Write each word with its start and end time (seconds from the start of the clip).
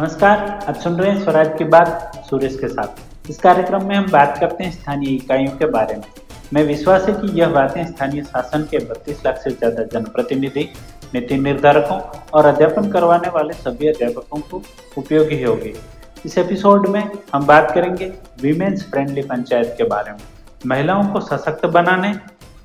नमस्कार, 0.00 0.38
आप 0.68 0.74
सुन 0.74 0.94
रहे 0.96 1.10
हैं 1.10 1.22
स्वराज 1.22 1.48
की 1.58 1.64
बात 1.64 2.12
सुरेश 2.26 2.56
के 2.58 2.68
साथ। 2.68 3.30
इस 3.30 3.38
कार्यक्रम 3.38 3.84
में 3.86 3.94
हम 3.94 4.06
बात 4.10 4.36
करते 4.40 4.64
हैं 4.64 4.70
स्थानीय 4.72 5.14
इकाइयों 5.14 5.56
के 5.56 5.66
बारे 5.70 5.96
में। 5.96 6.04
मैं 6.52 6.62
विश्वास 6.66 7.08
है 7.08 7.14
कि 7.14 7.32
यह 7.40 7.48
बातें 7.48 7.84
स्थानीय 7.86 8.22
शासन 8.22 8.62
के 8.70 8.78
32 8.80 9.24
लाख 9.26 9.38
से 9.38 9.50
ज़्यादा 9.50 9.82
जनप्रतिनिधि, 9.92 10.62
नीति 11.14 11.36
निर्धारकों 11.38 11.98
और 12.30 12.46
अध्यापन 12.46 12.90
करवाने 12.90 13.28
वाले 13.28 13.54
सभी 13.54 13.88
अध्यापकों 13.88 14.40
को 14.40 14.62
उपयोगी 14.98 15.42
होगी। 15.42 15.72
इस 16.26 16.38
एपिसोड 16.38 16.88
में 16.88 17.02
हम 17.34 17.46
बात 17.46 17.70
करेंगे 17.70 18.12
वीमेन्स 18.42 18.84
फ्रेंडली 18.90 19.22
पंचायत 19.24 19.74
के 19.78 19.84
बारे 19.86 20.12
में। 20.12 20.20
महिलाओं 20.66 21.04
को 21.04 21.20
सशक्त 21.22 21.66
बनाने, 21.68 22.14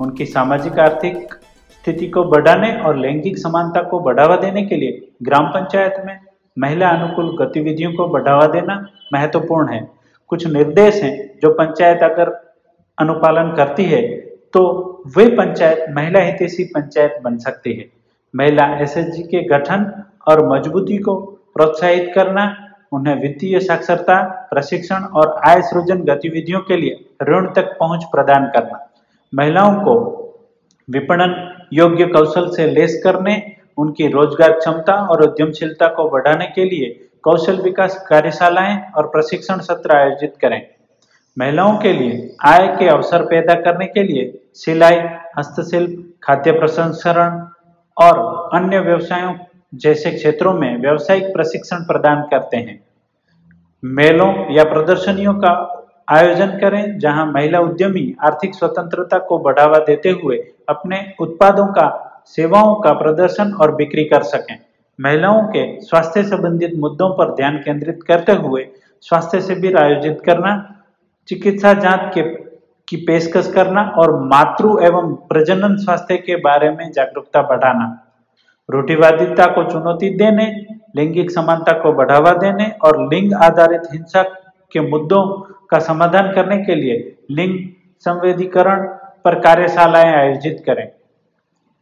उनकी 0.00 0.26
सामाजिक, 0.26 0.78
आर्थिक 0.78 1.34
स्थिति 1.72 2.08
को 2.08 2.24
बढ़ाने 2.26 2.72
और 2.76 2.98
लैंगिक 2.98 3.38
समानता 3.38 3.82
को 3.82 4.00
बढ़ावा 4.00 4.36
देने 4.36 4.64
के 4.66 4.76
लिए 4.76 5.02
ग्राम 5.22 5.48
पंचायत 5.48 6.02
में 6.06 6.18
महिला 6.56 6.88
अनुकूल 6.88 7.36
गतिविधियों 7.36 7.92
को 7.92 8.06
बढ़ावा 8.08 8.46
देना 8.46 8.74
महत्वपूर्ण 9.12 9.72
है। 9.72 9.88
कुछ 10.30 10.46
निर्देश 10.46 11.02
हैं 11.02 11.38
जो 11.42 11.50
पंचायत 11.54 12.02
अगर 12.02 12.30
अनुपालन 12.98 13.54
करती 13.56 13.84
है 13.84 14.02
तो 14.54 14.62
वे 15.16 15.26
पंचायत, 15.28 15.86
महिला 15.90 16.20
हितैषी 16.20 16.64
पंचायत 16.64 17.18
बन 17.24 17.38
सकती 17.38 17.72
है। 17.72 17.84
महिला 18.34 18.64
एसएचजी 18.76 19.22
के 19.22 19.42
गठन 19.48 19.90
और 20.28 20.46
मजबूती 20.48 20.98
को 20.98 21.14
प्रोत्साहित 21.54 22.10
करना, 22.14 22.44
उन्हें 22.92 23.14
वित्तीय 23.22 23.58
साक्षरता, 23.60 24.20
प्रशिक्षण 24.50 25.04
और 25.12 25.34
आय 25.48 25.62
सृजन 25.62 26.02
गतिविधियों 26.04 26.60
के 26.60 26.76
लिए 26.76 27.04
ऋण 27.22 27.46
तक 27.52 27.76
पहुँच 27.80 28.04
प्रदान 28.04 28.46
करना। 28.46 28.78
महिलाओं 29.32 29.74
को 29.80 29.94
विपणन 30.88 31.34
योग्य 31.72 32.06
कौशल 32.06 32.48
से 32.48 32.66
लेस 32.66 33.00
करने 33.04 33.34
उनकी 33.78 34.06
रोज़गार 34.08 34.52
क्षमता 34.52 34.94
और 35.04 35.22
उद्यमशीलता 35.22 35.88
को 35.88 36.08
बढ़ाने 36.10 36.46
के 36.46 36.64
लिए 36.64 36.88
कौशल 37.24 37.60
विकास 37.60 37.96
कार्यशालाएँ 38.08 38.76
और 38.96 39.06
प्रशिक्षण 39.06 39.60
सत्र 39.60 39.96
आयोजित 39.96 40.34
करें। 40.40 40.60
महिलाओं 41.36 41.76
के 41.78 41.92
लिए 41.92 42.34
आय 42.46 42.66
के 42.78 42.88
अवसर 42.88 43.22
पैदा 43.22 43.54
करने 43.54 43.86
के 43.86 44.02
लिए 44.02 44.32
सिलाई, 44.54 44.98
हस्तशिल्प, 45.38 46.14
खाद्य 46.22 46.52
प्रसंस्करण 46.52 47.40
और 47.96 48.50
अन्य 48.54 48.80
व्यवसायों 48.80 49.34
जैसे 49.74 50.10
क्षेत्रों 50.10 50.52
में 50.54 50.80
व्यावसायिक 50.80 51.32
प्रशिक्षण 51.32 51.84
प्रदान 51.84 52.22
करते 52.22 52.56
हैं। 52.56 52.80
मेलों 53.82 54.32
या 54.52 54.64
प्रदर्शनियों 54.64 55.34
का 55.34 55.50
आयोजन 56.10 56.58
करें, 56.58 56.98
जहाँ 56.98 57.26
महिला 57.26 57.60
उद्यमी 57.60 58.14
आर्थिक 58.24 58.54
स्वतंत्रता 58.54 59.18
को 59.18 59.38
बढ़ावा 59.38 59.78
देते 59.78 60.10
हुए 60.12 60.36
अपने 60.68 61.00
उत्पादों 61.20 61.66
का 61.66 61.86
सेवाओं 62.26 62.74
का 62.74 62.92
प्रदर्शन 62.92 63.52
और 63.52 63.74
बिक्री 63.74 64.04
कर 64.04 64.22
सकें। 64.24 64.56
महिलाओं 64.98 65.42
के 65.46 65.64
स्वास्थ्य 65.80 66.22
संबंधित 66.24 66.74
मुद्दों 66.78 67.08
पर 67.10 67.34
ध्यान 67.34 67.56
केंद्रित 67.58 68.02
करते 68.02 68.32
हुए 68.34 68.66
स्वास्थ्य 69.04 69.40
शिविर 69.40 69.76
आयोजित 69.76 70.22
करना, 70.26 70.52
चिकित्सा 71.28 71.72
जाँच 71.74 72.14
के, 72.14 72.22
की 72.88 72.96
पेशकश 72.96 73.50
करना 73.52 73.82
और 73.98 74.12
मातृ 74.22 74.68
एवं 74.82 75.14
प्रजनन 75.28 75.76
स्वास्थ्य 75.76 76.16
के 76.16 76.36
बारे 76.36 76.70
में 76.70 76.90
जागरूकता 76.92 77.42
बढ़ाना, 77.42 77.86
रूढ़िवादिता 78.68 79.46
को 79.46 79.64
चुनौती 79.70 80.10
देने, 80.16 80.46
लैंगिक 80.96 81.30
समानता 81.30 81.72
को 81.72 81.92
बढ़ावा 81.92 82.32
देने 82.34 82.70
और 82.84 83.00
लिंग 83.04 83.32
आधारित 83.34 83.82
हिंसा 83.92 84.22
के 84.72 84.80
मुद्दों 84.80 85.22
का 85.70 85.78
समाधान 85.78 86.32
करने 86.32 86.58
के 86.64 86.74
लिए 86.74 86.96
लिंग 87.30 87.58
संवेदीकरण 88.06 88.86
पर 89.24 89.38
कार्यशालाएँ 89.40 90.14
आयोजित 90.14 90.62
करें। 90.66 90.88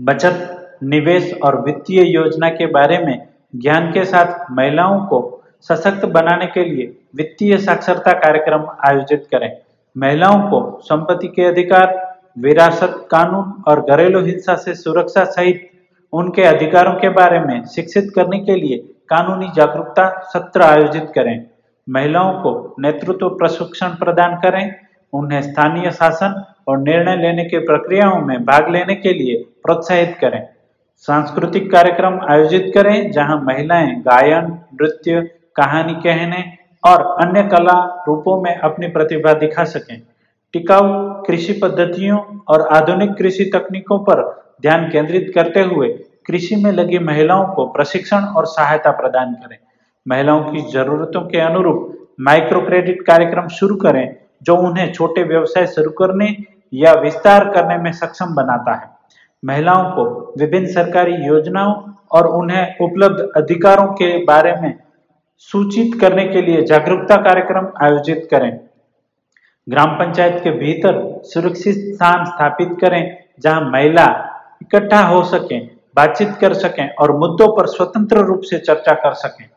बचत, 0.00 0.78
निवेश 0.82 1.32
और 1.44 1.60
वित्तीय 1.60 2.02
योजना 2.04 2.48
के 2.48 2.66
बारे 2.66 2.98
में 2.98 3.28
ज्ञान 3.56 3.90
के 3.92 4.04
साथ 4.04 4.50
महिलाओं 4.50 5.00
को 5.06 5.18
सशक्त 5.60 6.04
बनाने 6.06 6.46
के 6.46 6.64
लिए 6.64 6.86
वित्तीय 7.16 7.56
साक्षरता 7.58 8.12
कार्यक्रम 8.12 8.64
आयोजित 8.86 9.26
करें। 9.30 9.50
महिलाओं 9.96 10.40
को 10.50 10.80
संपत्ति 10.82 11.28
के 11.28 11.44
अधिकार, 11.44 12.16
विरासत 12.38 12.94
कानून 13.10 13.62
और 13.68 13.80
घरेलू 13.80 14.20
हिंसा 14.20 14.54
से 14.54 14.74
सुरक्षा 14.74 15.24
सहित 15.24 15.70
उनके 16.12 16.42
अधिकारों 16.42 16.92
के 16.92 17.08
बारे 17.08 17.40
में 17.40 17.64
शिक्षित 17.66 18.12
करने 18.14 18.38
के 18.38 18.54
लिए 18.54 18.78
कानूनी 19.08 19.48
जागरूकता 19.56 20.08
सत्र 20.28 20.62
आयोजित 20.62 21.12
करें। 21.14 21.46
महिलाओं 21.88 22.32
को 22.32 22.74
नेतृत्व 22.78 23.28
प्रशिक्षण 23.28 23.88
प्रदान 23.88 24.36
करें 24.36 24.74
उन्हें 25.12 25.42
स्थानीय 25.42 25.90
शासन 25.90 26.44
और 26.68 26.78
निर्णय 26.78 27.16
लेने 27.16 27.44
की 27.44 27.58
प्रक्रियाओं 27.58 28.20
में 28.20 28.44
भाग 28.44 28.68
लेने 28.70 28.94
के 28.94 29.12
लिए 29.12 29.36
प्रोत्साहित 29.62 30.16
करें। 30.20 30.46
सांस्कृतिक 30.96 31.70
कार्यक्रम 31.72 32.20
आयोजित 32.30 32.70
करें, 32.74 33.10
जहाँ 33.10 33.40
महिलाएँ 33.42 33.94
गायन, 33.94 34.58
नृत्य, 34.74 35.20
कहानी 35.56 35.94
कहने 35.94 36.44
और 36.84 37.26
अन्य 37.26 37.42
कला 37.42 38.04
रूपों 38.08 38.40
में 38.42 38.56
अपनी 38.56 38.88
प्रतिभा 38.88 39.32
दिखा 39.32 39.64
सकें। 39.64 40.02
टिकाऊ 40.52 41.22
कृषि 41.22 41.52
पद्धतियों 41.52 42.18
और 42.48 42.66
आधुनिक 42.68 43.10
कृषि 43.10 43.44
तकनीकों 43.44 43.98
पर 43.98 44.22
ध्यान 44.62 44.88
केंद्रित 44.90 45.32
करते 45.34 45.60
हुए 45.60 45.88
कृषि 46.26 46.56
में 46.56 46.72
लगी 46.72 46.98
महिलाओं 46.98 47.46
को 47.46 47.66
प्रशिक्षण 47.66 48.18
और 48.18 48.46
सहायता 48.46 48.90
प्रदान 48.90 49.32
करें। 49.34 49.56
महिलाओं 50.08 50.44
की 50.44 50.60
जरूरतों 50.60 51.20
के 51.20 51.40
अनुरूप 51.40 52.08
माइक्रो 52.20 52.60
क्रेडिट 52.60 53.02
कार्यक्रम 53.02 53.48
शुरू 53.48 53.76
करें 53.76 54.14
जो 54.42 54.56
उन्हें 54.56 54.92
छोटे 54.92 55.22
व्यवसाय 55.22 55.66
शुरू 55.66 55.90
करने 55.90 56.36
या 56.72 56.92
विस्तार 56.92 57.48
करने 57.50 57.76
में 57.78 57.92
सक्षम 57.92 58.34
बनाता 58.34 58.74
है। 58.74 58.88
महिलाओं 59.42 59.90
को 59.90 60.34
विभिन्न 60.38 60.66
सरकारी 60.66 61.14
योजनाओं 61.26 61.74
और 62.12 62.26
उन्हें 62.28 62.76
उपलब्ध 62.80 63.20
अधिकारों 63.36 63.86
के 63.86 64.16
बारे 64.24 64.54
में 64.54 64.74
सूचित 65.38 66.00
करने 66.00 66.24
के 66.24 66.42
लिए 66.42 66.62
जागरूकता 66.62 67.16
कार्यक्रम 67.16 67.68
आयोजित 67.82 68.28
करें। 68.30 68.50
ग्राम 69.66 69.90
पंचायत 69.90 70.40
के 70.44 70.50
भीतर 70.50 71.22
सुरक्षित 71.24 71.76
स्थान 71.94 72.24
स्थापित 72.24 72.76
करें, 72.80 73.16
जहाँ 73.40 73.60
महिला 73.70 74.06
इकट्ठा 74.62 75.00
हो 75.00 75.22
सकें, 75.24 75.70
बातचीत 75.96 76.34
कर 76.40 76.54
सकें 76.54 76.88
और 76.90 77.16
मुद्दों 77.16 77.48
पर 77.56 77.66
स्वतंत्र 77.66 78.24
रूप 78.24 78.40
से 78.40 78.58
चर्चा 78.58 78.94
कर 78.94 79.12
सकें। 79.14 79.48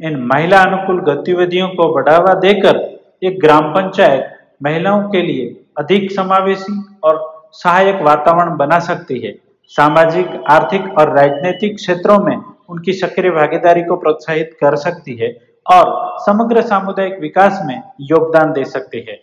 इन 0.00 0.16
महिला 0.24 0.62
अनुकूल 0.62 1.00
गतिविधियों 1.02 1.68
को 1.68 1.92
बढ़ावा 1.94 2.34
देकर 2.34 2.97
एक 3.22 3.38
ग्राम 3.40 3.72
पंचायत 3.74 4.26
महिलाओं 4.62 5.02
के 5.10 5.22
लिए 5.22 5.46
अधिक 5.78 6.10
समावेशी 6.12 6.72
और 7.04 7.16
सहायक 7.54 8.02
वातावरण 8.02 8.56
बना 8.56 8.78
सकती 8.80 9.18
है। 9.20 9.32
सामाजिक, 9.72 10.26
आर्थिक 10.50 10.98
और 10.98 11.14
राजनीतिक 11.16 11.76
क्षेत्रों 11.76 12.18
में 12.18 12.36
उनकी 12.36 12.92
सक्रिय 12.92 13.30
भागीदारी 13.30 13.82
को 13.82 13.96
प्रोत्साहित 13.96 14.56
कर 14.60 14.76
सकती 14.76 15.16
है 15.16 15.32
और 15.66 16.16
समग्र 16.20 16.62
सामुदायिक 16.62 17.18
विकास 17.20 17.60
में 17.66 17.82
योगदान 18.02 18.52
दे 18.52 18.64
सकती 18.66 19.04
है। 19.08 19.20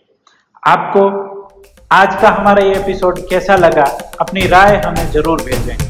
आपको 0.62 1.08
आज 1.90 2.20
का 2.22 2.28
हमारा 2.30 2.64
ये 2.64 2.74
एपिसोड 2.74 3.18
कैसा 3.30 3.56
लगा, 3.56 3.84
अपनी 4.20 4.46
राय 4.48 4.76
हमें 4.76 5.06
ज़रूर 5.12 5.42
भेजें। 5.42 5.85